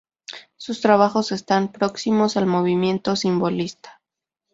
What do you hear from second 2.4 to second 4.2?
movimiento simbolista.